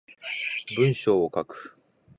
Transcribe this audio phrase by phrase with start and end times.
[0.77, 1.77] 文章を書く